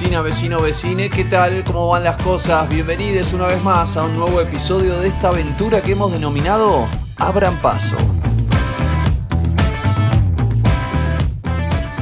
[0.00, 1.64] Vecina, vecino, vecine, ¿qué tal?
[1.64, 2.68] ¿Cómo van las cosas?
[2.68, 6.86] Bienvenidos una vez más a un nuevo episodio de esta aventura que hemos denominado
[7.16, 7.96] Abran Paso.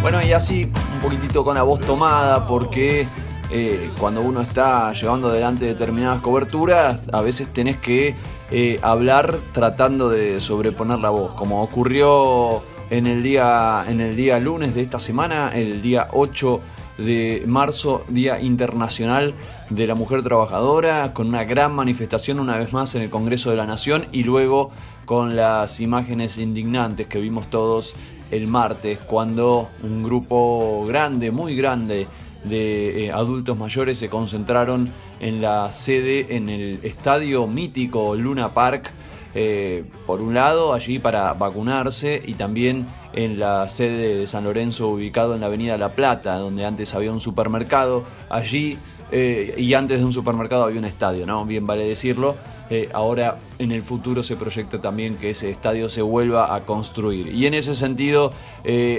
[0.02, 3.08] Bueno, y así un poquitito con la voz tomada porque
[3.50, 8.14] eh, cuando uno está llevando adelante determinadas coberturas, a veces tenés que
[8.50, 14.38] eh, hablar tratando de sobreponer la voz, como ocurrió en el día, en el día
[14.38, 16.60] lunes de esta semana, el día 8
[16.98, 19.34] de marzo, Día Internacional
[19.70, 23.56] de la Mujer Trabajadora, con una gran manifestación una vez más en el Congreso de
[23.56, 24.70] la Nación y luego
[25.04, 27.94] con las imágenes indignantes que vimos todos
[28.30, 32.06] el martes, cuando un grupo grande, muy grande,
[32.44, 38.92] de eh, adultos mayores se concentraron en la sede, en el estadio mítico Luna Park,
[39.38, 44.88] eh, por un lado, allí para vacunarse y también en la sede de San Lorenzo
[44.88, 48.04] ubicado en la Avenida La Plata, donde antes había un supermercado.
[48.30, 48.78] Allí
[49.12, 51.44] eh, y antes de un supermercado había un estadio, ¿no?
[51.44, 52.36] Bien vale decirlo.
[52.70, 57.28] Eh, ahora en el futuro se proyecta también que ese estadio se vuelva a construir.
[57.28, 58.32] Y en ese sentido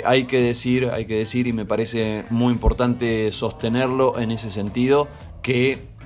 [0.05, 5.07] hay que decir, hay que decir, y me parece muy importante sostenerlo en ese sentido,
[5.41, 5.96] que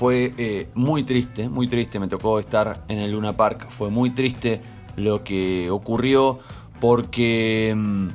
[0.00, 4.62] fue muy triste, muy triste, me tocó estar en el Luna Park, fue muy triste
[4.96, 6.38] lo que ocurrió
[6.80, 8.08] porque mm,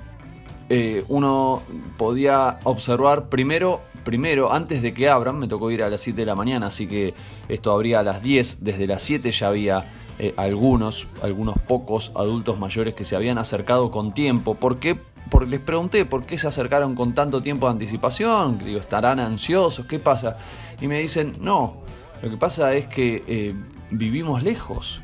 [1.09, 1.61] uno
[1.95, 6.25] podía observar primero primero, antes de que abran, me tocó ir a las 7 de
[6.25, 7.13] la mañana, así que
[7.49, 12.57] esto abría a las 10, desde las 7 ya había eh, algunos, algunos pocos adultos
[12.57, 14.55] mayores que se habían acercado con tiempo.
[14.55, 14.97] ¿Por qué?
[15.29, 19.85] Porque les pregunté por qué se acercaron con tanto tiempo de anticipación, digo, ¿estarán ansiosos?
[19.85, 20.37] ¿Qué pasa?
[20.79, 21.81] Y me dicen, no,
[22.21, 23.55] lo que pasa es que eh,
[23.91, 25.01] vivimos lejos.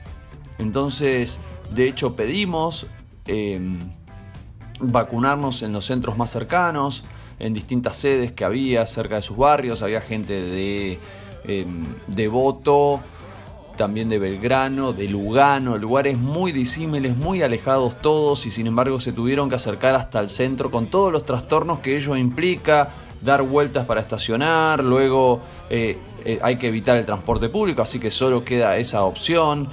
[0.60, 1.40] Entonces,
[1.74, 2.86] de hecho, pedimos
[3.26, 3.80] em,
[4.80, 7.04] vacunarnos en los centros más cercanos,
[7.40, 11.00] en distintas sedes que había cerca de sus barrios, había gente de
[11.46, 11.66] eh,
[12.08, 13.02] Devoto,
[13.78, 19.14] también de Belgrano, de Lugano, lugares muy disímiles, muy alejados todos y sin embargo se
[19.14, 22.90] tuvieron que acercar hasta el centro con todos los trastornos que ello implica,
[23.22, 28.12] dar vueltas para estacionar, luego eh, eh, hay que evitar el transporte público, así que
[28.12, 29.68] solo queda esa opción,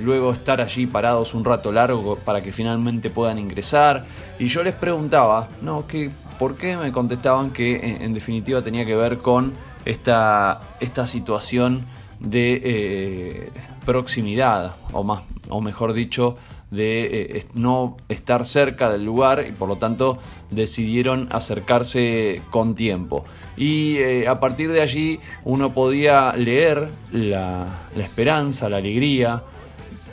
[0.00, 4.06] luego estar allí parados un rato largo para que finalmente puedan ingresar.
[4.40, 5.86] Y yo les preguntaba, ¿no?
[5.86, 9.54] ¿Qué, ¿Por qué me contestaban que en, definitiva tenía que ver con
[9.84, 11.84] esta, esta situación
[12.20, 13.50] de eh,
[13.86, 16.36] proximidad, o, más, o mejor dicho,
[16.70, 20.18] de eh, no estar cerca del lugar y por lo tanto
[20.50, 23.24] decidieron acercarse con tiempo.
[23.56, 29.42] Y eh, a partir de allí uno podía leer la, la, esperanza, la alegría.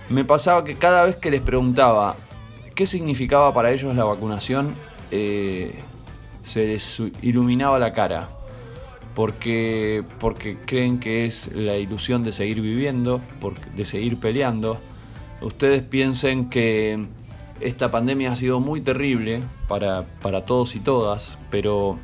[0.09, 2.15] Me pasaba que cada vez que les preguntaba
[2.73, 4.75] qué significaba para ellos la vacunación,
[5.09, 8.29] se les iluminaba la cara.
[9.15, 13.21] Porque, porque creen que es la ilusión de seguir viviendo,
[13.75, 14.79] de seguir peleando.
[15.41, 17.07] Ustedes piensen que
[17.61, 21.97] esta pandemia ha sido muy terrible para, para todos y todas, pero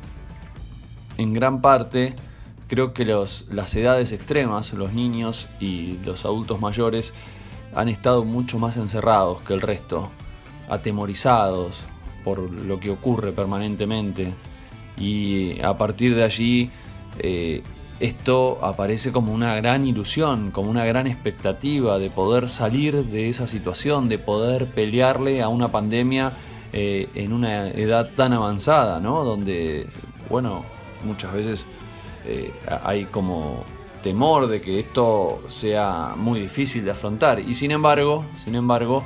[1.18, 2.14] en gran parte
[2.66, 7.12] creo que los, las edades extremas, los niños y los adultos mayores,
[7.74, 10.10] han estado mucho más encerrados que el resto,
[10.68, 11.84] atemorizados,
[12.24, 14.32] por lo que ocurre permanentemente.
[14.96, 16.70] Y a partir de allí
[17.18, 17.62] eh,
[18.00, 23.46] esto aparece como una gran ilusión, como una gran expectativa de poder salir de esa
[23.46, 26.32] situación, de poder pelearle a una pandemia
[26.72, 29.24] eh, en una edad tan avanzada, ¿no?
[29.24, 29.86] Donde,
[30.28, 30.64] bueno,
[31.04, 31.66] muchas veces
[32.24, 32.52] eh,
[32.82, 33.64] hay como
[34.02, 37.38] temor de que esto sea muy difícil de afrontar.
[37.38, 39.04] Y sin embargo, sin embargo,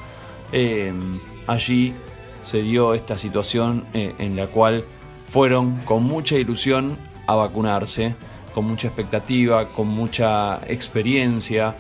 [1.47, 1.93] allí
[2.41, 4.85] se dio esta situación en la cual
[5.29, 6.97] fueron con mucha ilusión
[7.27, 8.15] a vacunarse,
[8.55, 11.77] con mucha expectativa, con mucha experiencia,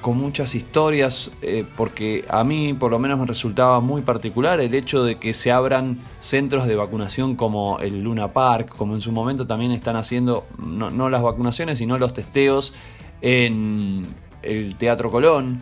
[0.00, 4.74] con muchas historias, eh, porque a mí por lo menos me resultaba muy particular el
[4.74, 9.10] hecho de que se abran centros de vacunación como el Luna Park, como en su
[9.10, 12.72] momento también están haciendo, no, no las vacunaciones, sino los testeos
[13.20, 14.06] en
[14.42, 15.60] el Teatro Colón,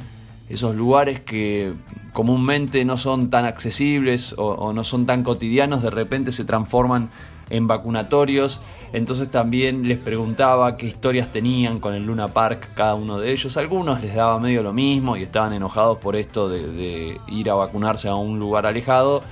[0.48, 1.72] esos lugares que
[2.12, 7.10] comúnmente no son tan accesibles o, no son tan cotidianos, de repente se transforman
[7.50, 8.60] en vacunatorios.
[8.92, 13.56] Entonces también les preguntaba qué historias tenían con el Luna Park cada uno de ellos.
[13.56, 18.08] Algunos les daba medio lo mismo y estaban enojados por esto de, ir a vacunarse
[18.08, 19.22] a un lugar alejado.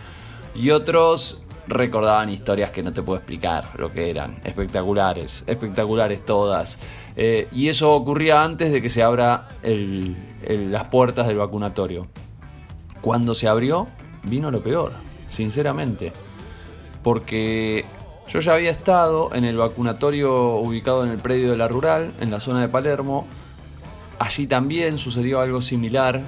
[0.54, 4.40] Y otros recordaban historias que no te puedo explicar lo que eran.
[4.44, 6.78] Espectaculares, espectaculares todas.
[7.14, 12.08] Eh, y eso ocurría antes de que se abra las puertas del vacunatorio.
[13.00, 13.86] Cuando se abrió,
[14.24, 14.92] vino lo peor,
[15.26, 16.12] sinceramente.
[17.02, 17.84] Porque
[18.32, 22.30] Yo ya había estado en el vacunatorio ubicado en el predio de la rural, en
[22.30, 23.26] la zona de Palermo.
[24.18, 26.22] Allí también sucedió algo similar,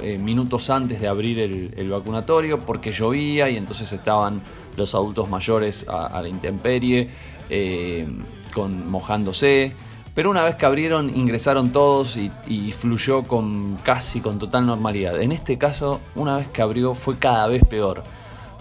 [0.00, 4.40] eh, minutos antes de abrir el, vacunatorio, porque llovía y entonces estaban
[4.78, 7.10] los adultos mayores a, la intemperie,
[7.50, 8.08] eh,
[8.54, 9.74] con, mojándose.
[10.14, 15.20] Pero una vez que abrieron, ingresaron todos y, y, fluyó con casi con total normalidad.
[15.20, 18.04] En este caso, una vez que abrió, fue cada vez peor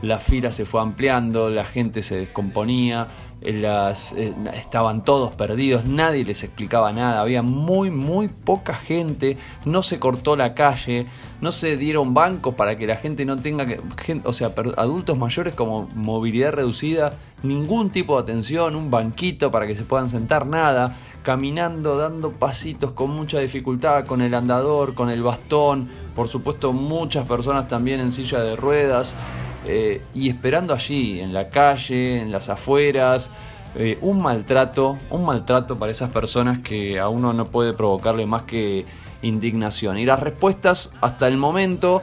[0.02, 3.08] la fila se fue ampliando, la gente se descomponía,
[3.42, 9.38] eh, las, eh, estaban todos perdidos, nadie les explicaba nada, había muy, muy poca gente,
[9.66, 11.08] no se cortó la calle,
[11.42, 13.80] no se dieron bancos para que la gente no tenga que,
[14.24, 17.14] o sea, adultos mayores como movilidad reducida,
[17.44, 22.92] ningún tipo de atención, un banquito para que se puedan sentar, nada, caminando, dando pasitos
[22.92, 28.12] con mucha dificultad, con el andador, con el bastón, por supuesto muchas personas también en
[28.12, 29.16] silla de ruedas.
[29.66, 33.32] Eh, y esperando allí, en la calle, en las afueras,
[33.76, 38.44] eh, un maltrato, un maltrato para esas personas que a uno no puede provocarle más
[38.44, 38.86] que
[39.22, 39.98] indignación.
[39.98, 42.02] Y las respuestas hasta el momento,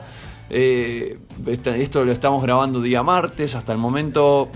[0.51, 4.49] eh, esto lo estamos grabando día martes, hasta el momento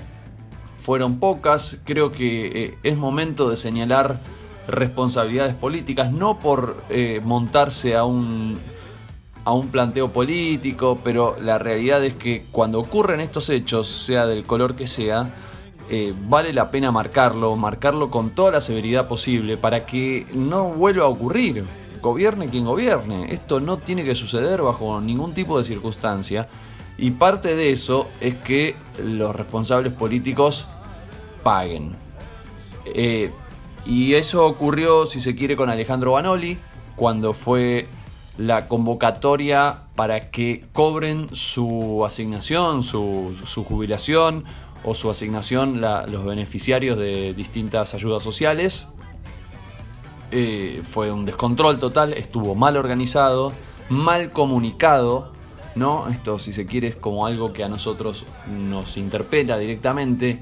[0.79, 4.19] fueron pocas, creo que es momento de señalar
[4.67, 6.77] responsabilidades políticas, no por
[7.23, 8.59] montarse a un
[9.45, 14.45] a un planteo político, pero la realidad es que cuando ocurren estos hechos, sea del
[14.45, 15.33] color que sea,
[15.89, 21.07] eh, vale la pena marcarlo, marcarlo con toda la severidad posible para que no vuelva
[21.07, 21.65] a ocurrir.
[22.01, 23.33] Gobierne quien gobierne.
[23.33, 26.49] Esto no tiene que suceder bajo ningún tipo de circunstancia.
[26.97, 30.69] Y parte de eso es que los responsables políticos
[31.43, 31.97] paguen.
[32.87, 33.33] Eh,
[33.85, 36.59] y eso ocurrió, si se quiere, con Alejandro Banoli,
[36.95, 37.89] cuando fue
[38.41, 43.35] la convocatoria para que cobren su asignación, su,
[43.69, 44.45] jubilación
[44.83, 48.87] o su asignación los beneficiarios de distintas ayudas sociales.
[50.31, 53.53] Eh, fue un descontrol total, estuvo mal organizado,
[53.91, 55.35] mal comunicado,
[55.75, 56.09] ¿no?
[56.09, 60.41] Esto, si se quiere, es como algo que a nosotros nos interpela directamente.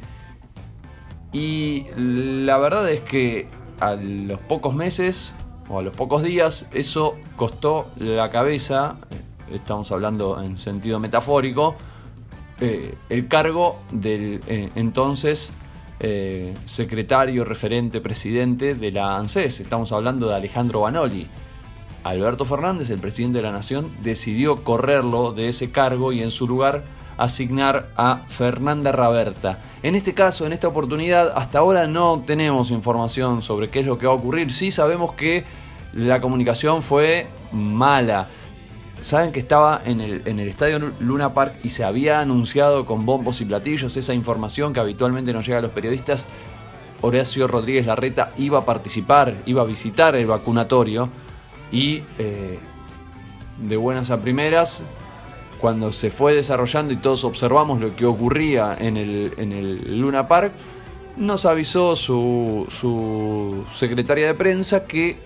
[1.32, 3.48] Y la verdad es que
[3.80, 5.34] a los pocos meses
[5.68, 11.76] o a los pocos días, eso costó la cabeza, eh, estamos hablando en sentido metafórico,
[12.60, 15.52] eh, el cargo del eh, entonces
[16.64, 19.58] secretario, referente, presidente de la ANSES.
[19.58, 21.26] Estamos hablando de Alejandro Banoli.
[22.04, 26.46] Alberto Fernández, el presidente de la Nación, decidió correrlo de ese cargo y en su
[26.46, 26.84] lugar
[27.18, 29.58] asignar a Fernanda Raberta.
[29.82, 33.98] En este caso, en esta oportunidad, hasta ahora no tenemos información sobre qué es lo
[33.98, 34.52] que va a ocurrir.
[34.52, 35.44] Sí sabemos que
[35.92, 38.28] la comunicación fue mala.
[39.00, 43.44] Saben que estaba en el, estadio Luna Park y se había anunciado con bombos y
[43.44, 46.28] platillos esa información que habitualmente nos llega a los periodistas.
[47.00, 51.08] Horacio Rodríguez Larreta iba a participar, iba a visitar el vacunatorio
[51.70, 52.58] y eh,
[53.58, 54.82] de buenas a primeras
[55.58, 60.28] cuando se fue desarrollando y todos observamos lo que ocurría en el, en el Luna
[60.28, 60.52] Park,
[61.16, 65.16] nos avisó su, su, secretaria de prensa que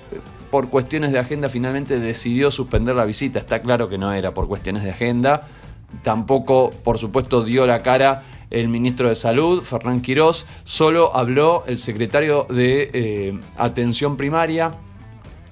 [0.51, 3.39] por cuestiones de agenda finalmente decidió suspender la visita.
[3.39, 5.49] Está claro que no era por cuestiones de agenda.
[6.03, 10.47] Tampoco, por supuesto, dio la cara el ministro de Salud, Fernán Quirós.
[10.65, 14.73] Solo habló el secretario de eh, Atención Primaria,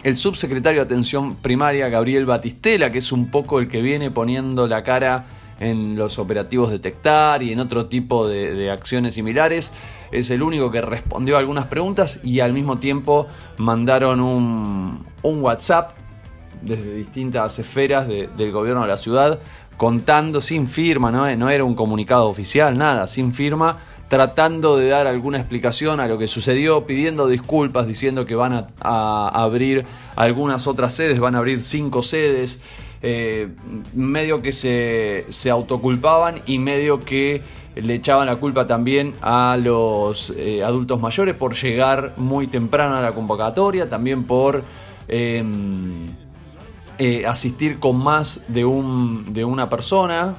[0.03, 4.67] el subsecretario de Atención Primaria, Gabriel Batistela, que es un poco el que viene poniendo
[4.67, 5.27] la cara
[5.59, 9.73] en los operativos detectar y en otro tipo de, acciones similares.
[10.11, 13.27] Es el único que respondió a algunas preguntas y al mismo tiempo
[13.59, 15.93] mandaron un, WhatsApp
[16.63, 19.39] desde distintas esferas del gobierno de la ciudad
[19.77, 21.35] contando sin firma, ¿no?
[21.37, 23.79] no era un comunicado oficial, nada, sin firma,
[24.11, 29.29] tratando de dar alguna explicación a lo que sucedió, pidiendo disculpas, diciendo que van a,
[29.29, 29.87] abrir
[30.17, 32.61] algunas otras sedes, van a abrir cinco sedes,
[33.03, 33.51] eh,
[33.95, 37.43] medio que se, se, autoculpaban y medio que
[37.77, 43.01] le echaban la culpa también a los eh, adultos mayores por llegar muy temprano a
[43.01, 44.65] la convocatoria, también por...
[45.07, 46.09] Em,
[46.99, 50.35] eh, asistir con más de, un, de una persona.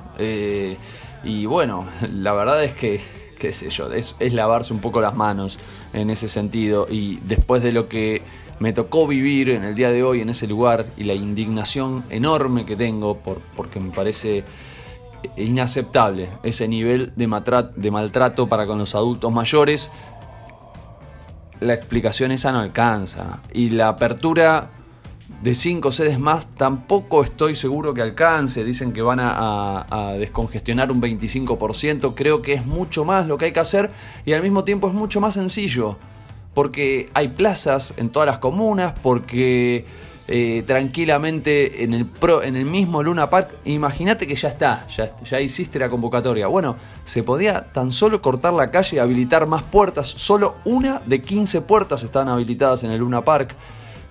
[1.24, 3.02] y bueno, la verdad es que
[3.42, 5.58] qué sé yo, es, lavarse un poco las manos
[5.94, 6.86] en ese sentido.
[6.88, 8.22] Y después de lo que
[8.60, 12.68] me tocó vivir en el día de hoy en ese lugar y la indignación enorme
[12.68, 14.44] que tengo, por, porque me parece
[15.38, 17.28] inaceptable ese nivel de,
[17.76, 19.92] de maltrato para con los adultos mayores,
[21.62, 23.40] la explicación esa no alcanza.
[23.54, 24.70] Y la apertura
[25.42, 28.64] de cinco sedes más tampoco estoy seguro que alcance.
[28.64, 32.14] Dicen que van a, descongestionar un 25%.
[32.16, 33.92] Creo que es mucho más lo que hay que hacer
[34.26, 35.98] y al mismo tiempo es mucho más sencillo.
[36.54, 39.86] Porque hay plazas en todas las comunas, porque
[40.28, 45.16] eh, tranquilamente en el, pro, en el mismo Luna Park, imagínate que ya está, ya,
[45.24, 46.48] ya hiciste la convocatoria.
[46.48, 50.08] Bueno, se podía tan solo cortar la calle y habilitar más puertas.
[50.08, 53.56] Solo una de 15 puertas están habilitadas en el Luna Park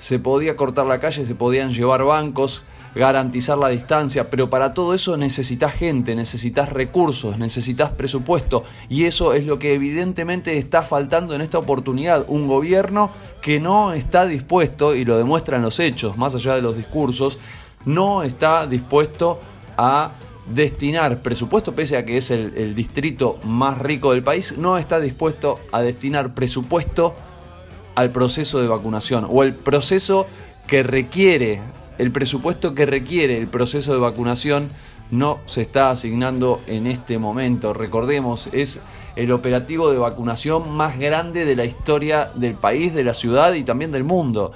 [0.01, 2.63] se podía cortar la calle, se podían llevar bancos,
[2.95, 9.35] garantizar la distancia, pero para todo eso necesitas gente, necesitas recursos, necesitas presupuesto y eso
[9.35, 13.11] es lo que evidentemente está faltando en esta oportunidad, un gobierno
[13.43, 17.39] que no está dispuesto, y lo demuestran los hechos, más allá de los discursos,
[17.85, 19.39] no está dispuesto
[19.77, 20.13] a
[20.53, 24.99] destinar presupuesto, pese a que es el, el distrito más rico del país, no está
[24.99, 27.15] dispuesto a destinar presupuesto
[27.95, 30.27] al proceso de vacunación o el proceso
[30.67, 31.61] que requiere,
[31.99, 34.71] el presupuesto que requiere el proceso de vacunación
[35.11, 37.75] no se está asignando en este momento.
[37.75, 38.81] Recordemos, es
[39.17, 43.65] el operativo de vacunación más grande de la historia del país, de la ciudad y
[43.65, 44.53] también del mundo.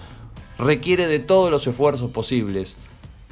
[0.58, 2.76] Requiere de todos los esfuerzos posibles.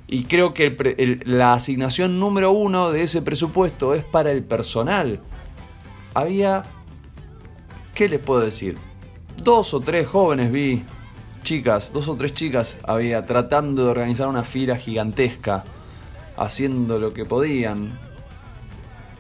[0.09, 5.21] Y creo que la asignación número uno de ese presupuesto es para el personal.
[6.13, 6.65] Había...
[7.95, 8.77] ¿Qué les puedo decir?
[9.43, 10.85] Dos o tres jóvenes vi,
[11.43, 15.65] chicas, dos o tres chicas había tratando de organizar una fila gigantesca,
[16.37, 17.99] haciendo lo que podían.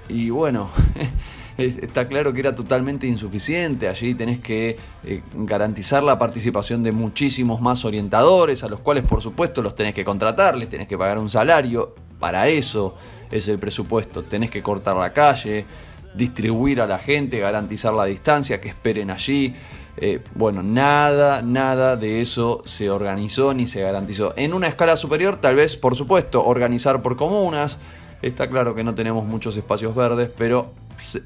[0.08, 0.70] Y bueno,
[1.58, 3.88] está claro que era totalmente insuficiente.
[3.88, 9.22] Allí tenés que eh, garantizar la participación de muchísimos más orientadores, a los cuales por
[9.22, 11.94] supuesto los tenés que contratar, les tenés que pagar un salario.
[12.18, 12.94] Para eso
[13.30, 14.22] es el presupuesto.
[14.22, 15.66] Tenés que cortar la calle,
[16.14, 19.54] distribuir a la gente, garantizar la distancia, que esperen allí.
[19.96, 24.32] Eh, bueno, nada, nada de eso se organizó ni se garantizó.
[24.36, 27.78] En una escala superior, tal vez, por supuesto, organizar por comunas.
[28.22, 30.72] Está claro que no tenemos muchos espacios verdes, pero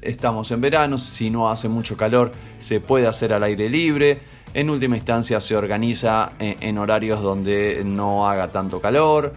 [0.01, 4.19] estamos en verano, si no hace mucho calor, se puede hacer al aire libre.
[4.53, 9.33] En última instancia se organiza en, horarios donde no haga tanto calor.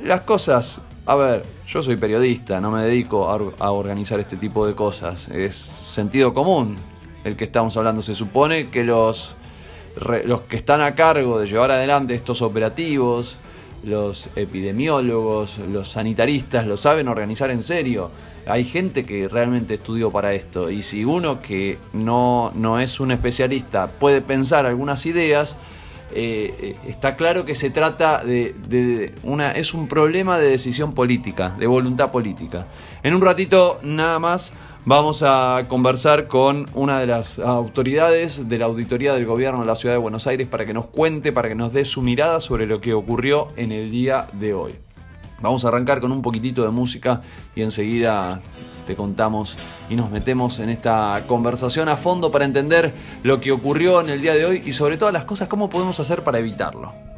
[0.00, 4.74] Las cosas, a ver, yo soy periodista, no me dedico a organizar este tipo de
[4.74, 5.28] cosas.
[5.28, 6.91] Es sentido común
[7.24, 8.02] el que estamos hablando.
[8.02, 9.34] Se supone que los,
[10.24, 13.38] los que están a cargo de llevar adelante estos operativos,
[13.84, 18.10] los epidemiólogos, los sanitaristas, lo saben organizar en serio.
[18.46, 23.12] Hay gente que realmente estudió para esto y si uno que no, no es un
[23.12, 25.56] especialista puede pensar algunas ideas,
[26.14, 30.92] eh, eh, está claro que se trata de, de, una es un problema de decisión
[30.92, 32.66] política, de voluntad política.
[33.02, 34.52] En un ratito nada más
[34.84, 39.76] Vamos a conversar con una de las autoridades de la auditoría del gobierno de la
[39.76, 42.66] ciudad de Buenos Aires para que nos cuente, para que nos dé su mirada sobre
[42.66, 44.74] lo que ocurrió en el día de hoy.
[45.40, 47.22] Vamos a arrancar con un poquitito de música
[47.54, 48.42] y enseguida
[48.84, 49.56] te contamos
[49.88, 54.20] y nos metemos en esta conversación a fondo para entender lo que ocurrió en el
[54.20, 57.11] día de hoy y sobre todas las cosas, cómo podemos hacer para evitarlo.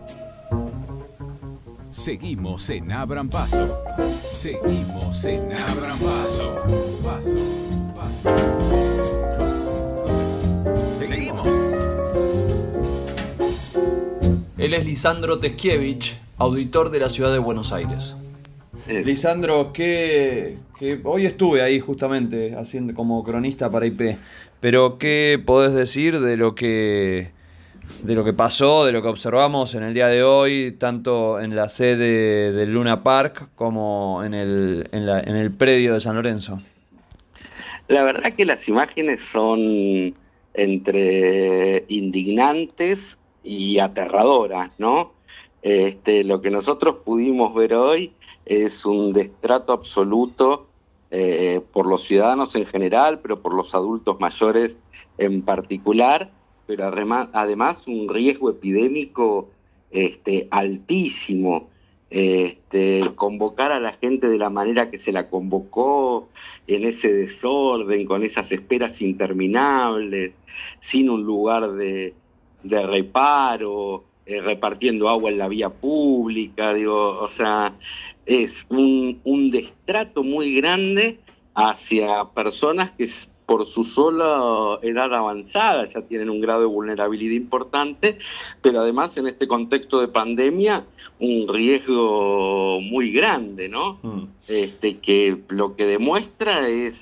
[1.94, 3.84] Seguimos en Abran Paso.
[4.24, 6.60] Seguimos en Abran Paso.
[7.04, 7.34] Paso,
[7.94, 8.36] paso.
[10.98, 11.46] Seguimos.
[14.58, 18.16] Él es Lisandro Teskiewicz, auditor de la ciudad de Buenos Aires.
[18.88, 20.58] Lisandro, que,
[21.04, 24.18] hoy estuve ahí justamente haciendo como cronista para IP,
[24.58, 27.33] pero ¿qué podés decir de lo que
[28.02, 31.56] de lo que pasó, de lo que observamos en el día de hoy, tanto en
[31.56, 36.16] la sede del Luna Park como en el, en, la, en el predio de San
[36.16, 36.60] Lorenzo.
[37.88, 40.14] La verdad que las imágenes son
[40.54, 45.12] entre indignantes y aterradoras, ¿no?
[45.62, 48.12] Este, lo que nosotros pudimos ver hoy
[48.44, 50.66] es un destrato absoluto
[51.10, 54.76] eh, por los ciudadanos en general, pero por los adultos mayores
[55.18, 56.30] en particular,
[56.66, 59.50] pero además, un riesgo epidémico
[59.90, 61.68] este, altísimo.
[62.11, 66.28] Este, convocar a la gente de la manera que se la convocó,
[66.68, 70.33] en ese desorden, con esas esperas interminables,
[70.80, 72.14] sin un lugar de,
[72.62, 77.75] reparo, eh, repartiendo agua en la vía pública, digo, o sea,
[78.26, 81.18] es un, un destrato muy grande
[81.54, 83.11] hacia personas que
[83.46, 88.18] por su sola edad avanzada ya tienen un grado de vulnerabilidad importante,
[88.62, 90.84] pero además en este contexto de pandemia
[91.18, 93.98] un riesgo muy grande, ¿no?
[94.02, 94.24] Mm.
[94.48, 96.94] Este, que lo que demuestra es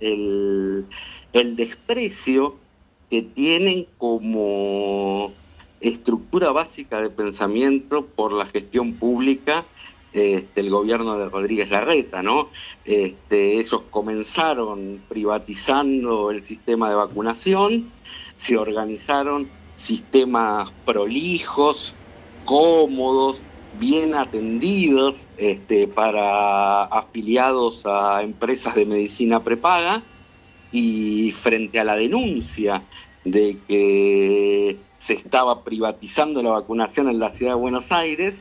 [0.00, 0.86] el,
[1.32, 2.56] desprecio
[3.10, 5.32] que tienen como
[5.80, 9.64] estructura básica de pensamiento por la gestión pública
[10.16, 12.48] este, el gobierno de Rodríguez Larreta, ¿no?
[12.84, 17.90] Este, ellos comenzaron privatizando el sistema de vacunación,
[18.36, 21.94] se organizaron sistemas prolijos,
[22.44, 23.40] cómodos,
[23.78, 30.02] bien atendidos este, para afiliados a empresas de medicina prepaga
[30.72, 32.82] y frente a la denuncia
[33.24, 38.34] de que se estaba privatizando la vacunación en la ciudad de Buenos Aires,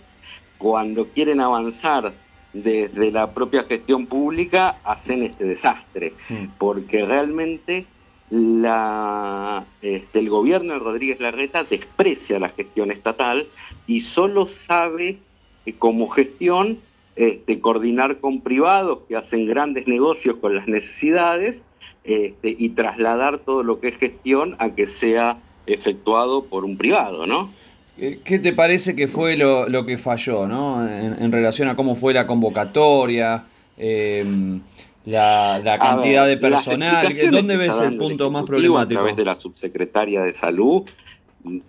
[0.57, 2.13] cuando quieren avanzar
[2.53, 6.45] desde la propia gestión pública, hacen este desastre, mm.
[6.57, 7.85] porque realmente
[8.29, 13.47] la, este, el gobierno de Rodríguez Larreta desprecia la gestión estatal
[13.87, 15.17] y solo sabe
[15.63, 16.79] que como gestión
[17.15, 21.61] este, coordinar con privados que hacen grandes negocios con las necesidades
[22.03, 27.25] este, y trasladar todo lo que es gestión a que sea efectuado por un privado,
[27.25, 27.51] ¿no?
[27.97, 30.85] Eh, ¿Qué te parece que fue lo, que falló, ¿no?
[30.87, 33.45] En, relación a cómo fue la convocatoria,
[33.77, 34.59] em,
[35.05, 37.07] la, cantidad de personal?
[37.31, 38.99] ¿Dónde ves el punto más problemático?
[38.99, 40.83] A través de la subsecretaria de Salud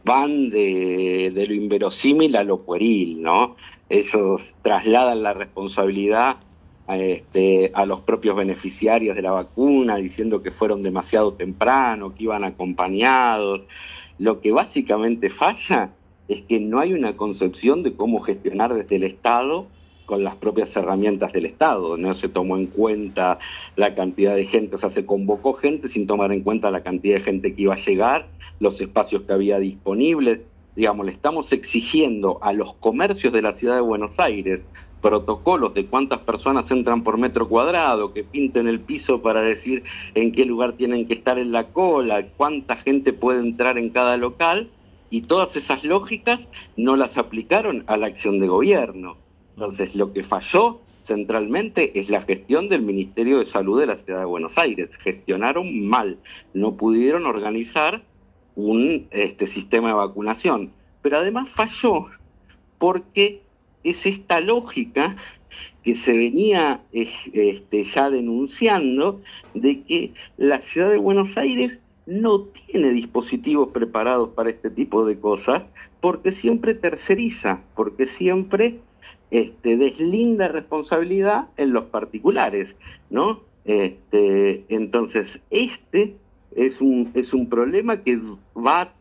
[0.04, 3.56] van de, de lo inverosímil a lo pueril, ¿no?
[3.88, 6.37] Ellos trasladan la responsabilidad
[6.87, 12.25] a, este, a los propios beneficiarios de la vacuna, diciendo que fueron demasiado temprano, que
[12.25, 13.62] iban acompañados.
[14.18, 15.90] Lo que básicamente falla
[16.28, 19.66] es que no hay una concepción de cómo gestionar desde el Estado
[20.06, 21.97] con las propias herramientas del Estado.
[21.97, 23.38] No se tomó en cuenta
[23.75, 27.16] la cantidad de gente, o sea, se convocó gente sin tomar en cuenta la cantidad
[27.16, 28.28] de gente que iba a llegar,
[28.61, 30.40] los espacios que había disponibles.
[30.75, 34.61] Digamos, le estamos exigiendo a los comercios de la ciudad de Buenos Aires
[35.00, 40.33] protocolos de cuántas personas entran por metro cuadrado, que pinten el piso para decir en
[40.33, 44.68] qué lugar tienen que estar en la cola, cuánta gente puede entrar en cada local,
[45.10, 46.46] y todas esas lógicas
[46.76, 49.16] no las aplicaron a la acción de gobierno.
[49.54, 54.21] Entonces, lo que falló centralmente es la gestión del Ministerio de Salud de la Ciudad
[54.21, 54.97] de Buenos Aires.
[54.97, 56.19] Gestionaron mal,
[56.52, 58.02] no pudieron organizar
[58.56, 60.73] un este, sistema de vacunación.
[61.02, 62.06] Pero además falló
[62.78, 63.42] porque
[63.84, 65.16] es esta lógica
[65.84, 69.23] que se venía este, ya denunciando
[69.54, 75.19] de que la ciudad de Buenos Aires no tiene dispositivos preparados para este tipo de
[75.19, 75.64] cosas
[76.00, 78.78] porque siempre terceriza, porque siempre
[79.30, 82.76] este, deslinda responsabilidad en los particulares,
[83.10, 83.40] ¿no?
[83.64, 86.14] Este, entonces, este
[86.54, 88.21] es un, es un problema que
[88.56, 88.92] va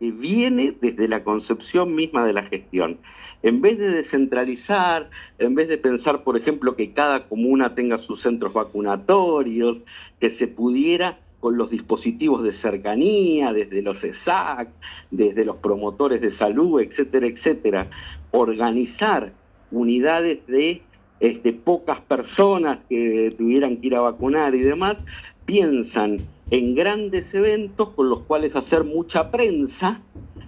[0.00, 2.98] que viene desde la concepción misma de la gestión.
[3.42, 8.20] En vez de descentralizar, en vez de pensar, por ejemplo, que cada comuna tenga sus
[8.20, 9.82] centros vacunatorios,
[10.20, 14.70] que se pudiera con los dispositivos de cercanía, desde los ESAC,
[15.10, 17.90] desde los promotores de salud, etcétera, etcétera,
[18.32, 19.32] organizar
[19.70, 20.82] unidades de
[21.20, 24.98] este, pocas personas que tuvieran que ir a vacunar y demás,
[25.44, 26.18] piensan
[26.50, 30.00] en grandes eventos con los cuales hacer mucha prensa,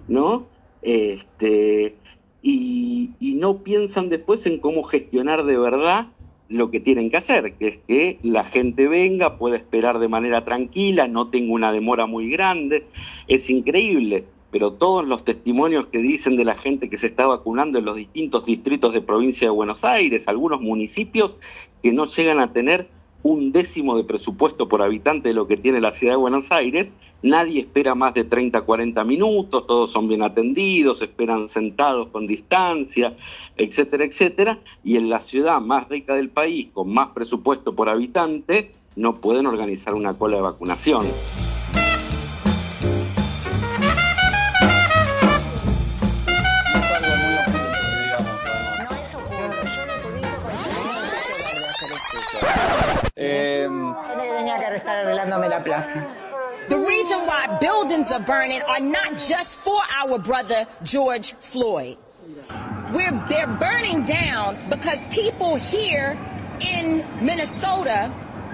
[0.08, 0.46] ¿no?
[0.82, 1.96] Este,
[2.42, 6.08] y, y no piensan después en cómo gestionar de verdad
[6.50, 10.44] lo que tienen que hacer, que es que la gente venga, pueda esperar de manera
[10.44, 12.84] tranquila, no tenga una demora muy grande.
[13.28, 17.78] Es increíble, pero todos los testimonios que dicen de la gente que se está vacunando
[17.78, 21.36] en los distintos distritos de provincia de Buenos Aires, algunos municipios
[21.82, 22.88] que no llegan a tener
[23.22, 26.88] un décimo de presupuesto por habitante de lo que tiene la ciudad de Buenos Aires,
[27.22, 33.14] nadie espera más de 30, 40 minutos, todos son bien atendidos, esperan sentados con distancia,
[33.56, 38.72] etcétera, etcétera, y en la ciudad más rica del país, con más presupuesto por habitante,
[38.96, 41.06] no pueden organizar una cola de vacunación.
[54.40, 56.06] tenía que estar arreglándome la plaza.
[58.00, 61.98] The reason why buildings are burning are not just for our brother George Floyd.
[62.94, 66.18] We're, they're burning down because people here
[66.60, 68.10] in Minnesota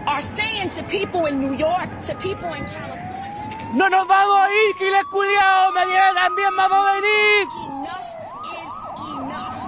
[0.07, 3.71] are saying to people in New York, to people in California.
[3.75, 5.83] No nos vamos a ir, que les culiao, me
[6.15, 7.47] también vamos a venir.
[7.71, 8.11] Enough
[8.51, 8.73] is
[9.15, 9.59] enough.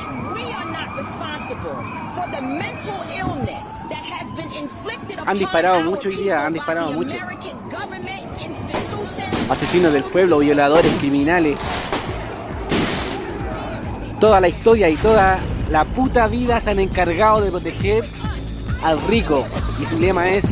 [0.00, 1.78] And we are not responsible
[2.14, 6.54] for the mental illness that has been inflicted upon Han disparado mucho hoy día, han
[6.54, 7.14] disparado mucho.
[9.48, 11.56] Asesinos del pueblo, violadores, criminales.
[14.18, 15.38] Toda la historia y toda
[15.70, 18.04] la puta vida se han encargado de proteger
[18.82, 19.44] al rico.
[19.80, 20.44] Y su lema es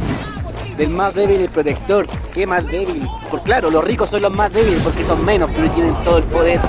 [0.77, 2.07] del más débil el protector.
[2.33, 3.09] ¿Qué más débil?
[3.31, 6.25] Porque claro, los ricos son los más débiles porque son menos, pero tienen todo el
[6.25, 6.61] poder.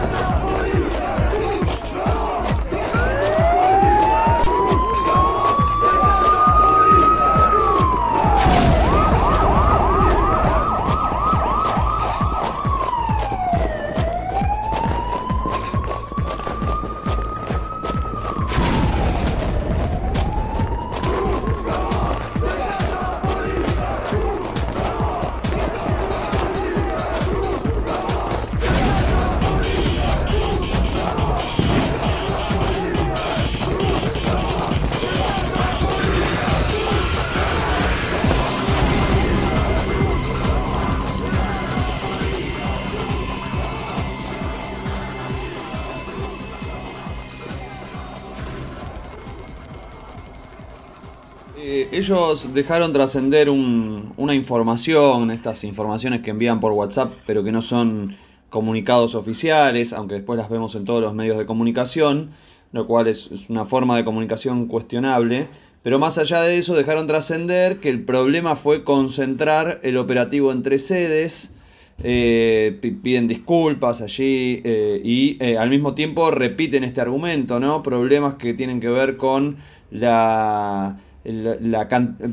[52.06, 58.15] Ellos dejaron trascender una información, estas informaciones que envían por WhatsApp, pero que no son
[58.50, 62.30] comunicados oficiales, aunque después las vemos en todos los medios de comunicación,
[62.74, 65.48] lo cual es, una forma de comunicación cuestionable.
[65.82, 70.78] Pero más allá de eso, dejaron trascender que el problema fue concentrar el operativo entre
[70.78, 71.52] sedes.
[72.04, 77.82] Eh, piden disculpas allí eh, y eh, al mismo tiempo repiten este argumento, ¿no?
[77.82, 79.56] Problemas que tienen que ver con
[79.89, 81.88] la la,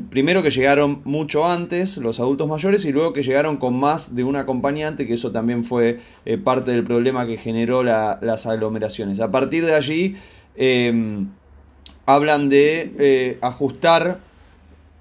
[0.09, 4.23] primero que llegaron mucho antes los adultos mayores y luego que llegaron con más de
[4.23, 9.19] un acompañante, que eso también fue eh, parte del problema que generó las aglomeraciones.
[9.19, 10.15] A partir de allí
[10.55, 11.27] em,
[12.05, 14.19] hablan de eh, ajustar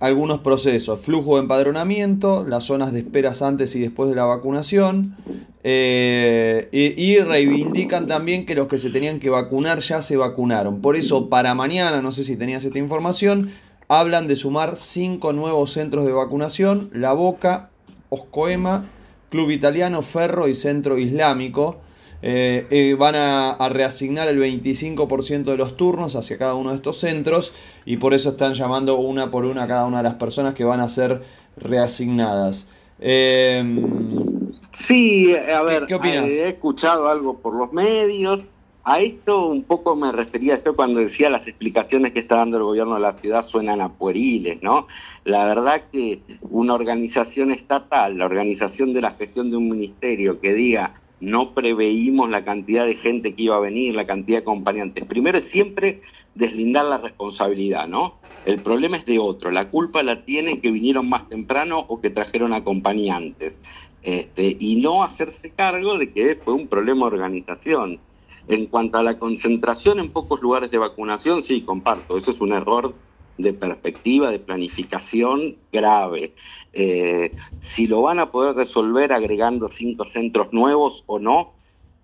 [0.00, 5.14] algunos procesos, flujo de empadronamiento, las zonas de esperas antes y después de la vacunación,
[5.62, 10.81] eh, y, reivindican también que los que se tenían que vacunar ya se vacunaron.
[10.81, 13.52] Por eso, para mañana, no sé si tenías esta información,
[14.00, 17.68] hablan de sumar cinco nuevos centros de vacunación, La Boca,
[18.09, 18.87] Oscoema,
[19.28, 21.81] Club Italiano, Ferro y Centro Islámico.
[22.22, 26.98] Eh, eh, van a, reasignar el 25% de los turnos hacia cada uno de estos
[26.98, 27.52] centros
[27.85, 30.64] y por eso están llamando una por una a cada una de las personas que
[30.64, 31.22] van a ser
[31.57, 32.70] reasignadas.
[32.98, 34.52] Em,
[34.87, 36.31] sí, a ver, ¿qué, opinas?
[36.31, 38.44] he escuchado algo por los medios,
[38.85, 42.64] a esto un poco me refería yo cuando decía las explicaciones que está dando el
[42.64, 44.88] gobierno de la ciudad suenan a pueriles, ¿no?
[45.25, 50.53] La verdad que una organización estatal, la organización de la gestión de un ministerio que
[50.53, 55.05] diga no preveímos la cantidad de gente que iba a venir, la cantidad de acompañantes.
[55.05, 56.01] Primero es siempre
[56.35, 58.16] deslindar la responsabilidad, ¿no?
[58.45, 62.11] El problema es de otro, la culpa la tienen que vinieron más temprano o que
[62.11, 63.57] trajeron acompañantes.
[64.03, 68.01] Este, y no hacerse cargo de que fue un problema de organización.
[68.48, 72.52] En cuanto a la concentración en pocos lugares de vacunación, sí, comparto, eso es un
[72.52, 72.94] error
[73.38, 76.35] de perspectiva, de planificación grave.
[76.72, 81.52] Eh, si lo van a poder resolver agregando cinco centros nuevos o no,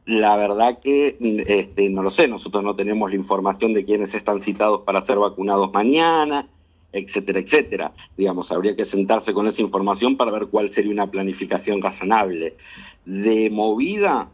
[0.05, 4.41] la verdad que este, no lo sé, nosotros no tenemos la información de quiénes están
[4.41, 6.49] citados para ser vacunados mañana,
[6.93, 7.93] etcétera, etcétera.
[8.17, 12.57] Digamos, habría que sentarse con esa información para ver cuál sería una planificación razonable.
[13.05, 14.31] De movida,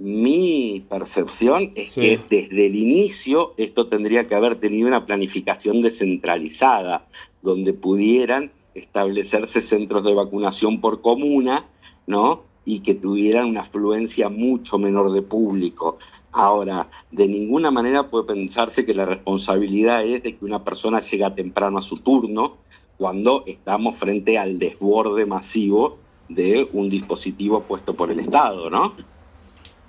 [0.00, 7.06] mi percepción es que desde el inicio esto tendría que haber tenido una planificación descentralizada,
[7.42, 11.66] donde pudieran establecerse centros de vacunación por comuna,
[12.06, 12.44] ¿no?
[12.64, 15.98] Y que tuvieran una afluencia mucho menor de público.
[16.32, 21.34] Ahora, de ninguna manera puede pensarse que la responsabilidad es de que una persona llega
[21.34, 22.56] temprano a su turno
[22.96, 25.98] cuando estamos frente al desborde masivo
[26.30, 28.94] de un dispositivo puesto por el Estado, ¿no?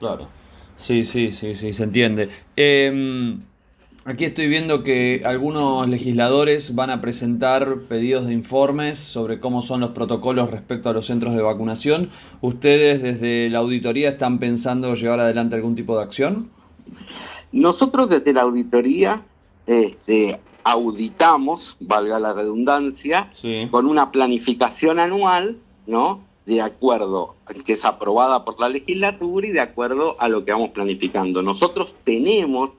[0.01, 0.27] Claro.
[0.77, 2.29] Sí, sí, sí, sí, se entiende.
[2.55, 3.43] Em,
[4.03, 9.81] aquí estoy viendo que algunos legisladores van a presentar pedidos de informes sobre cómo son
[9.81, 12.09] los protocolos respecto a los centros de vacunación.
[12.41, 16.49] ¿Ustedes desde la auditoría están pensando llevar adelante algún tipo de acción?
[17.51, 19.21] Nosotros desde la auditoría
[19.67, 23.31] este, auditamos, valga la redundancia,
[23.69, 26.30] con una planificación anual, ¿no?
[26.45, 30.71] De acuerdo, que es aprobada por la legislatura y de acuerdo a lo que vamos
[30.71, 31.43] planificando.
[31.43, 32.71] Nosotros tenemos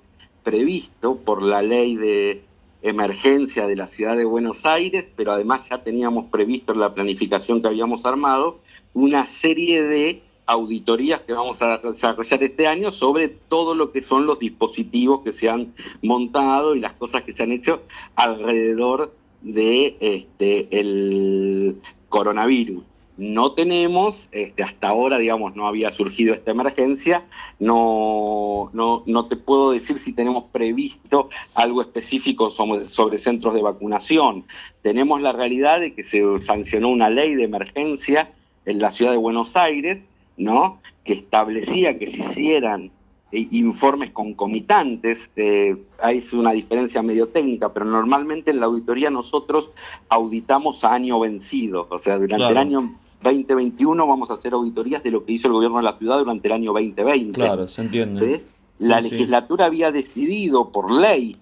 [0.43, 2.43] previsto por la ley de
[2.83, 7.63] emergencia de la ciudad de Buenos Aires, pero además ya teníamos previsto en la planificación
[7.63, 8.59] que habíamos armado
[8.93, 14.27] una serie de auditorías que vamos a desarrollar este año sobre todo lo que son
[14.27, 15.73] los dispositivos que se han
[16.03, 17.83] montado y las cosas que se han hecho
[18.17, 22.83] alrededor de este el coronavirus
[23.17, 27.25] no tenemos, este, hasta ahora, digamos, no había surgido esta emergencia,
[27.59, 33.63] no, no, no te puedo decir si tenemos previsto algo específico sobre, sobre, centros de
[33.63, 34.45] vacunación.
[34.83, 38.33] Tenemos la realidad de que se sancionó una ley de emergencia
[38.65, 40.01] en la ciudad de Buenos Aires,
[40.37, 40.81] ¿no?
[41.05, 42.91] que establecía que se hicieran
[43.33, 49.71] eh, informes concomitantes, eh, hay una diferencia medio técnica, pero normalmente en la auditoría nosotros
[50.09, 55.11] auditamos a año vencido, o sea, durante el año 2021 vamos a hacer auditorías de
[55.11, 57.33] lo que hizo el gobierno de la ciudad durante el año 2020.
[57.33, 58.45] Claro, se entiende.
[58.79, 61.37] la legislatura había decidido por ley,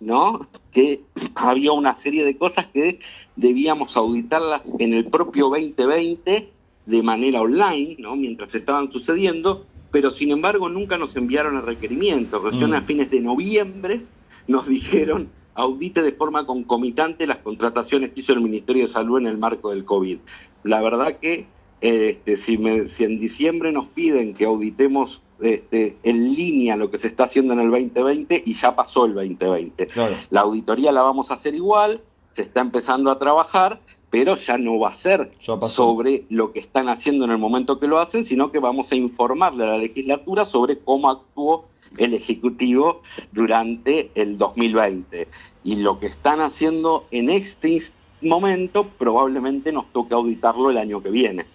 [0.00, 0.46] ¿no?
[0.70, 1.02] Que
[1.34, 3.00] había una serie de cosas que
[3.36, 6.50] debíamos auditarlas en el propio 2020
[6.84, 8.16] de manera online, ¿no?
[8.16, 12.40] Mientras estaban sucediendo, pero sin embargo nunca nos enviaron el requerimiento.
[12.40, 12.74] Recién mm.
[12.74, 14.02] a fines de noviembre
[14.48, 19.26] nos dijeron audite de forma concomitante las contrataciones que hizo el Ministerio de Salud en
[19.26, 20.18] el marco del COVID.
[20.64, 21.46] La verdad que
[21.80, 22.58] este, si,
[22.90, 27.52] si, en diciembre nos piden que auditemos este, en línea lo que se está haciendo
[27.54, 29.88] en el 2020 y ya pasó el 2020.
[30.30, 32.00] La auditoría la vamos a hacer igual,
[32.32, 35.32] se está empezando a trabajar, pero ya no va a ser
[35.68, 38.94] sobre lo que están haciendo en el momento que lo hacen, sino que vamos a
[38.94, 41.64] informarle a la legislatura sobre cómo actuó
[41.96, 45.28] el Ejecutivo durante el 2020.
[45.64, 47.82] Y lo que están haciendo en este
[48.22, 51.46] momento probablemente nos toque auditarlo el año que viene.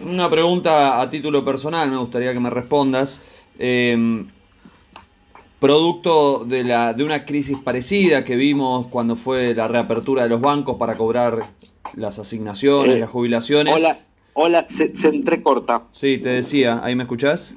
[0.00, 3.22] Una pregunta a título personal, me gustaría que me respondas.
[3.58, 4.28] Em,
[5.58, 10.40] producto de, la, de una crisis parecida que vimos cuando fue la reapertura de los
[10.40, 11.40] bancos para cobrar
[11.94, 13.74] las asignaciones, eh, las jubilaciones.
[13.74, 13.98] Hola,
[14.34, 15.84] hola, se, entrecorta.
[15.90, 17.56] Sí, te decía, ¿ahí me escuchás?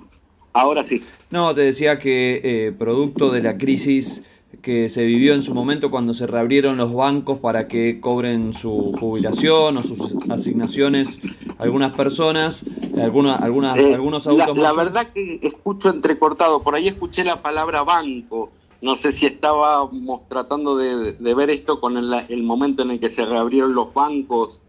[0.53, 1.03] Ahora sí.
[1.29, 4.23] No, te decía que eh, producto de la crisis
[4.61, 8.93] que se vivió en su momento cuando se reabrieron los bancos para que cobren su
[8.99, 11.19] jubilación o sus asignaciones
[11.57, 12.63] algunas personas,
[13.01, 18.51] algunas, algunas, eh, algunos la verdad que escucho entrecortado, por ahí escuché la palabra banco
[18.81, 23.23] no sé si estábamos tratando de, ver esto con el, momento en el que se
[23.25, 24.59] reabrieron los bancos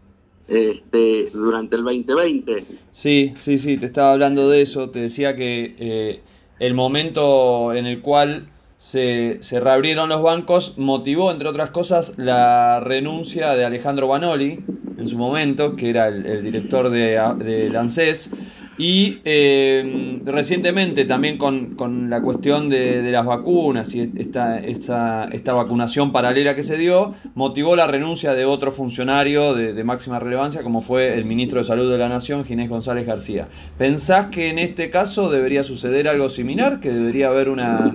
[0.47, 2.63] este, durante el 2020.
[2.91, 4.91] Sí, sí, sí, te estaba hablando de eso.
[4.91, 6.21] Te decía que eh,
[6.59, 8.49] el momento en el cual
[8.83, 14.59] se, reabrieron los bancos motivó, entre otras cosas, la renuncia de Alejandro Banoli
[14.97, 18.31] en su momento, que era el, director de, de ANSES,
[18.77, 26.11] y eh, recientemente también con, la cuestión de, las vacunas y esta, esta, esta, vacunación
[26.11, 31.13] paralela que se dio, motivó la renuncia de otro funcionario de, máxima relevancia como fue
[31.13, 33.47] el ministro de Salud de la Nación, Ginés González García.
[33.77, 36.79] ¿Pensás que en este caso debería suceder algo similar?
[36.79, 37.93] ¿Que debería haber una,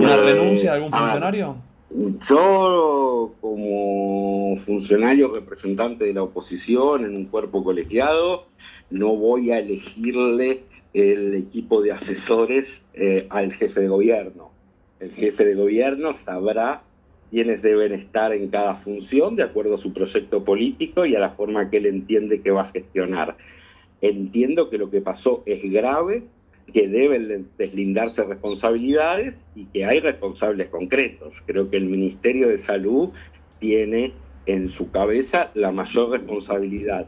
[0.00, 1.56] una renuncia de algún funcionario?
[2.28, 8.46] Yo, como funcionario representante de la oposición en un cuerpo colegiado,
[8.90, 10.62] no voy a elegirle
[10.94, 14.50] el equipo de asesores eh, al jefe de gobierno.
[15.00, 16.82] El jefe de gobierno sabrá
[17.30, 21.30] quiénes deben estar en cada función de acuerdo a su proyecto político y a la
[21.30, 23.36] forma que él entiende que va a gestionar.
[24.00, 26.24] Entiendo que lo que pasó es grave,
[26.72, 31.34] que deben deslindarse responsabilidades y que hay responsables concretos.
[31.46, 33.10] Creo que el Ministerio de Salud
[33.58, 34.12] tiene
[34.46, 37.06] en su cabeza la mayor responsabilidad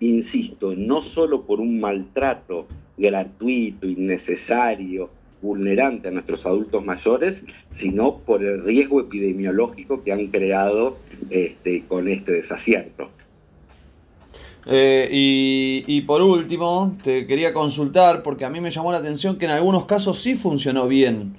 [0.00, 2.66] insisto, no solo por un maltrato
[2.96, 10.98] gratuito, innecesario, vulnerante a nuestros adultos mayores, sino por el riesgo epidemiológico que han creado
[11.30, 13.10] este, con este desacierto.
[14.70, 15.08] Eh,
[15.86, 19.52] y, por último, te quería consultar, porque a mí me llamó la atención que en
[19.52, 21.36] algunos casos sí funcionó bien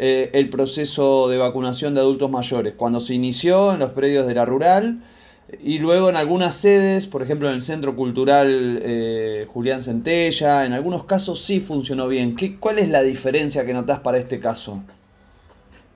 [0.00, 2.74] eh, el proceso de vacunación de adultos mayores.
[2.74, 5.00] Cuando se inició en los predios de la rural,
[5.62, 10.72] y luego en algunas sedes, por ejemplo en el Centro Cultural eh, Julián Centella, en
[10.72, 12.34] algunos casos sí funcionó bien.
[12.34, 14.82] ¿Qué, ¿Cuál es la diferencia que notas para este caso?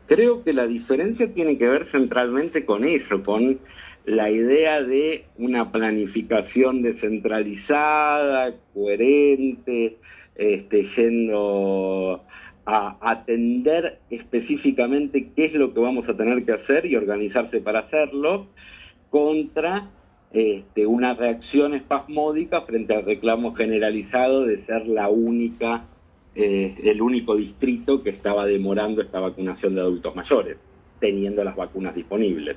[0.06, 3.58] Creo que la diferencia tiene que ver centralmente con eso, con
[4.06, 9.98] la idea de una planificación descentralizada, coherente,
[10.36, 12.22] este, yendo
[12.64, 17.80] a atender específicamente qué es lo que vamos a tener que hacer y organizarse para
[17.80, 18.46] hacerlo
[19.10, 19.90] contra
[20.32, 25.84] este, una reacción espasmódica frente al reclamo generalizado de ser la única,
[26.36, 30.58] eh, el único distrito que estaba demorando esta vacunación de adultos mayores,
[31.00, 32.56] teniendo las vacunas disponibles.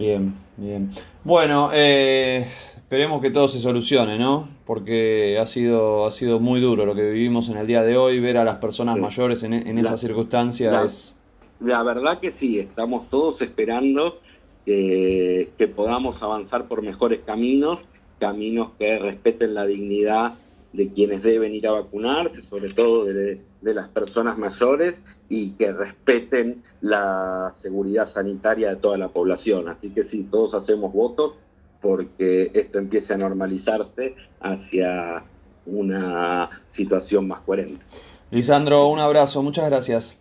[0.00, 0.88] Bien, bien.
[1.24, 4.48] Bueno, eh, esperemos que todo se solucione, ¿no?
[4.64, 8.18] Porque ha sido, ha sido muy duro lo que vivimos en el día de hoy,
[8.18, 11.16] ver a las personas mayores en, en esa circunstancia es...
[11.60, 14.20] La verdad que sí, estamos todos esperando
[14.64, 17.84] que, podamos avanzar por mejores caminos,
[18.18, 20.32] caminos que respeten la dignidad
[20.72, 26.62] de quienes deben ir a vacunarse, sobre todo de, las personas mayores, y que respeten
[26.80, 29.68] la seguridad sanitaria de toda la población.
[29.68, 31.36] Así que si todos hacemos votos
[31.80, 35.24] porque esto empiece a normalizarse hacia
[35.66, 37.84] una situación más coherente.
[38.30, 40.18] Lisandro, un abrazo, muchas gracias.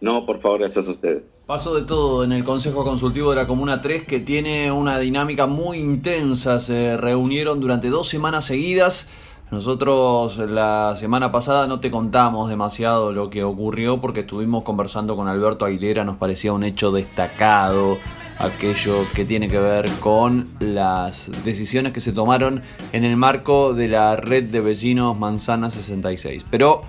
[0.00, 1.22] No, por favor, gracias a ustedes.
[1.46, 5.46] Pasó de todo en el Consejo Consultivo de la Comuna 3 que tiene una dinámica
[5.46, 6.58] muy intensa.
[6.58, 9.08] Se reunieron durante dos semanas seguidas.
[9.50, 15.28] Nosotros la semana pasada no te contamos demasiado lo que ocurrió porque estuvimos conversando con
[15.28, 17.96] Alberto Aguilera, nos parecía un hecho destacado
[18.38, 23.88] aquello que tiene que ver con las decisiones que se tomaron en el marco de
[23.88, 26.44] la red de vecinos Manzana 66.
[26.50, 26.82] Pero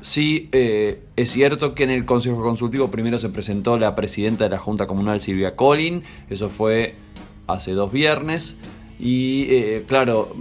[0.00, 4.50] sí eh, es cierto que en el Consejo Consultivo primero se presentó la presidenta de
[4.50, 6.94] la Junta Comunal Silvia Collin, eso fue
[7.46, 8.56] hace dos viernes,
[8.98, 10.34] y eh, claro,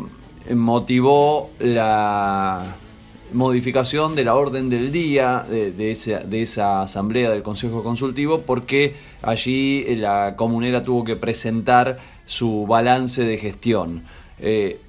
[0.55, 2.77] motivó la
[3.33, 8.95] modificación de la orden del día de, esa, de, esa, asamblea del Consejo Consultivo porque
[9.21, 14.03] allí la comunera tuvo que presentar su balance de gestión.
[14.39, 14.79] Eh,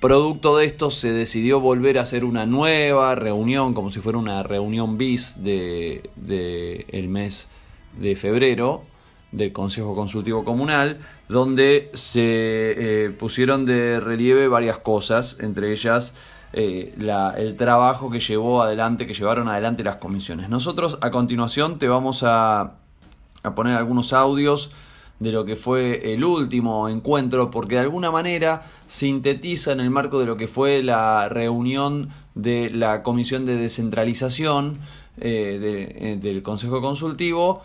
[0.00, 4.42] producto de esto se decidió volver a hacer una nueva reunión, como si fuera una
[4.42, 7.48] reunión bis del de, el mes
[7.98, 8.82] de febrero
[9.32, 16.14] del Consejo Consultivo Comunal, donde se eh, pusieron de relieve varias cosas, entre ellas
[16.52, 16.94] eh,
[17.36, 20.48] el trabajo que llevó adelante, que llevaron adelante las comisiones.
[20.48, 22.74] Nosotros a continuación te vamos a,
[23.42, 24.70] a poner algunos audios
[25.20, 30.18] de lo que fue el último encuentro, porque de alguna manera sintetiza en el marco
[30.18, 34.78] de lo que fue la reunión de la Comisión de Descentralización
[35.20, 37.62] eh, del Consejo Consultivo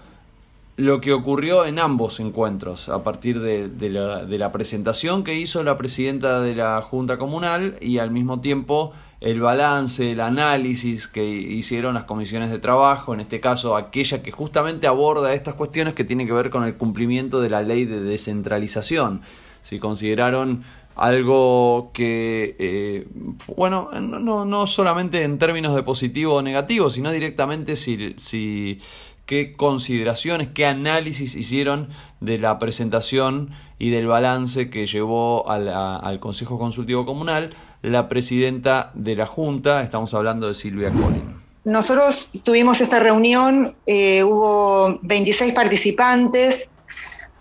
[0.78, 6.42] lo que ocurrió en ambos encuentros, a partir de, la, presentación que hizo la presidenta
[6.42, 12.04] de la Junta Comunal y al mismo tiempo el balance, el análisis que hicieron las
[12.04, 16.34] comisiones de trabajo, en este caso aquella que justamente aborda estas cuestiones que tienen que
[16.34, 19.22] ver con el cumplimiento de la ley de descentralización.
[19.64, 20.64] Si consideraron
[20.96, 23.08] algo que, eh,
[23.56, 28.80] bueno, no, no solamente en términos de positivo o negativo, sino directamente si, si
[29.26, 36.58] qué consideraciones, qué análisis hicieron de la presentación y del balance que llevó al Consejo
[36.58, 41.46] Consultivo Comunal la presidenta de la Junta, estamos hablando de Silvia Collin.
[41.66, 46.68] Nosotros tuvimos esta reunión, eh, hubo 26 participantes,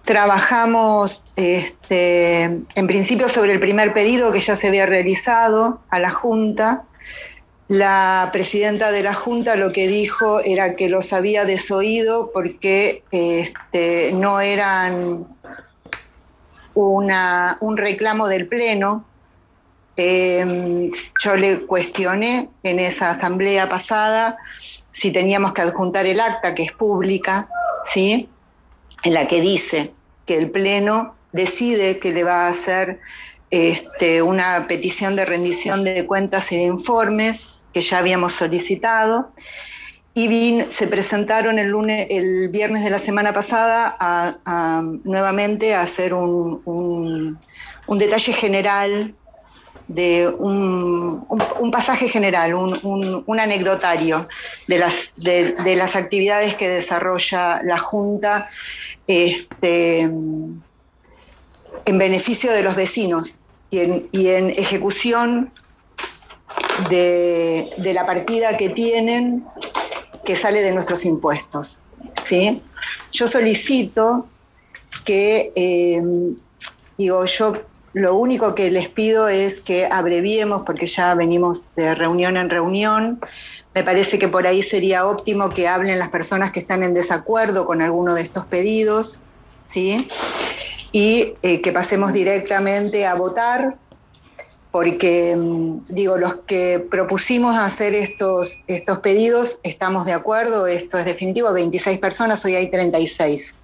[0.05, 6.11] trabajamos este, en principio sobre el primer pedido que ya se había realizado a la
[6.11, 6.85] Junta,
[7.69, 14.13] la presidenta de la Junta lo que dijo era que los había desoído porque este,
[14.13, 15.27] no eran
[16.75, 19.05] una, un reclamo del Pleno.
[19.97, 20.91] Em,
[21.23, 24.37] yo le cuestioné en esa asamblea pasada
[24.93, 27.49] si teníamos que adjuntar el acta, que es pública,
[27.93, 28.29] ¿sí?
[29.05, 29.93] en la que dice
[30.27, 33.01] que el Pleno decide que le va a hacer
[33.51, 37.41] este, una petición de rendición de cuentas y de informes
[37.75, 39.33] que ya habíamos solicitado
[40.15, 44.39] y se presentaron el lunes, el viernes de la semana pasada
[45.03, 47.37] nuevamente a hacer un,
[47.89, 49.13] detalle general
[49.89, 51.27] de un,
[51.73, 54.29] pasaje general, un, anecdotario
[54.69, 58.49] de las, de, las actividades que desarrolla la Junta
[59.09, 60.63] este, en
[61.87, 63.37] beneficio de los vecinos
[63.73, 65.51] y en, y en ejecución
[66.91, 69.45] de, la partida que tienen
[70.25, 71.79] que sale de nuestros impuestos.
[72.25, 72.63] ¿sí?
[73.13, 74.27] Yo solicito
[75.05, 76.03] que, eh,
[76.97, 77.55] digo, yo
[77.95, 83.21] lo único que les pido es que abreviemos, porque ya venimos de reunión en reunión.
[83.73, 87.67] Me parece que por ahí sería óptimo que hablen las personas que están en desacuerdo
[87.67, 89.21] con alguno de estos pedidos,
[89.69, 90.09] ¿sí?
[90.91, 93.77] Y eh, que pasemos directamente a votar
[94.75, 101.05] porque mm, digo, los que propusimos hacer estos, estos pedidos estamos de acuerdo, esto es
[101.05, 103.55] definitivo, 26 personas, hoy hay 36.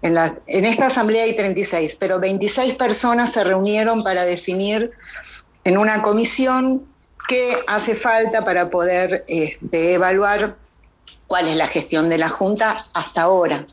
[0.00, 4.90] En, en esta asamblea hay 36, pero 26 personas se reunieron para definir
[5.64, 6.86] en una comisión
[7.28, 10.56] qué hace falta para poder este, evaluar
[11.26, 13.66] cuál es la gestión de la Junta hasta ahora.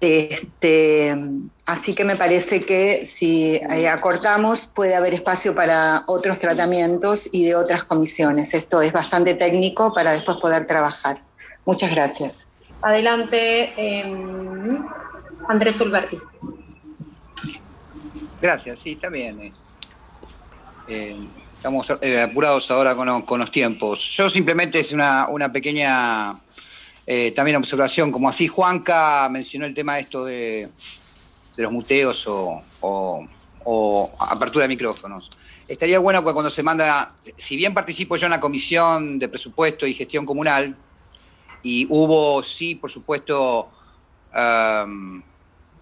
[0.00, 1.16] Este,
[1.64, 7.46] así que me parece que si eh, acortamos puede haber espacio para otros tratamientos y
[7.46, 8.52] de otras comisiones.
[8.52, 11.22] Esto es bastante técnico para después poder trabajar.
[11.64, 12.46] Muchas gracias.
[12.82, 14.84] Adelante, em,
[15.48, 16.18] Andrés Ulberti.
[18.40, 19.40] Gracias, sí, también.
[19.40, 19.52] Eh,
[20.88, 23.98] eh, estamos apurados ahora con, los tiempos.
[24.14, 26.38] Yo simplemente es una, una pequeña
[27.06, 30.68] eh, también observación, como así Juanca mencionó el tema esto de,
[31.56, 32.62] los muteos o,
[34.18, 35.30] apertura de micrófonos.
[35.68, 39.86] Estaría bueno que cuando se manda, si bien participo yo en la comisión de presupuesto
[39.86, 40.76] y gestión comunal,
[41.62, 43.70] y hubo, sí, por supuesto,
[44.32, 45.22] um,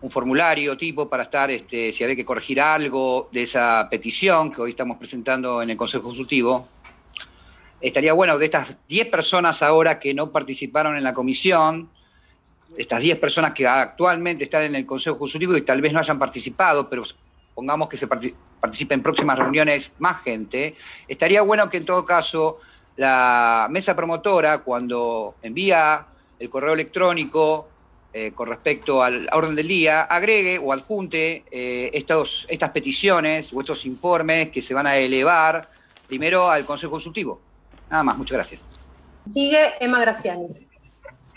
[0.00, 4.62] un formulario tipo para estar, este, si había que corregir algo de esa petición que
[4.62, 6.68] hoy estamos presentando en el Consejo Consultivo,
[7.88, 11.90] estaría bueno de estas 10 personas ahora que no participaron en la comisión,
[12.78, 16.18] estas 10 personas que actualmente están en el Consejo Consultivo y tal vez no hayan
[16.18, 17.04] participado, pero
[17.54, 20.76] pongamos que se participe en próximas reuniones más gente,
[21.06, 22.58] estaría bueno que en todo caso
[22.96, 26.06] la mesa promotora, cuando envía
[26.38, 27.68] el correo electrónico
[28.14, 33.60] eh, con respecto al orden del día, agregue o adjunte eh, estos, estas peticiones o
[33.60, 35.68] estos informes que se van a elevar
[36.06, 37.40] primero al Consejo Consultivo.
[37.94, 38.60] Nada más, muchas gracias.
[39.32, 40.48] Sigue Emma Graciani.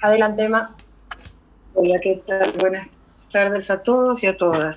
[0.02, 0.76] Adelante, Emma.
[1.76, 2.52] Hola, ¿qué tal?
[2.54, 2.88] Buenas
[3.32, 4.76] tardes a todos y a todas.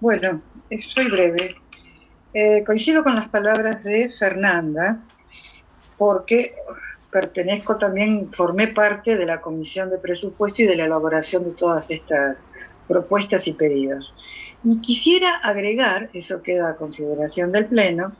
[0.00, 1.56] Bueno, eh, soy breve.
[2.34, 4.98] Eh, coincido con las palabras de Fernanda,
[5.96, 6.54] porque
[7.10, 11.90] pertenezco también, formé parte de la Comisión de Presupuesto y de la elaboración de todas
[11.90, 12.36] estas
[12.86, 14.12] propuestas y pedidos.
[14.62, 18.12] Y quisiera agregar, eso queda a consideración del Pleno,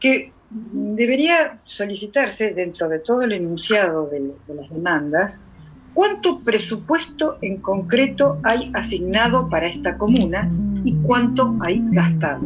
[0.00, 5.38] que debería solicitarse dentro de todo el enunciado de, de las demandas
[5.98, 10.48] cuánto presupuesto en concreto hay asignado para esta comuna
[10.84, 12.40] y cuánto hay gastado.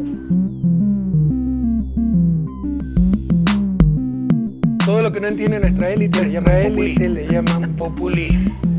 [4.83, 8.72] Todo lo que no entiende nuestra élite, nuestra élite le llaman populismo.